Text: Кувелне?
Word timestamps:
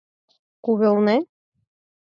Кувелне? 0.63 1.17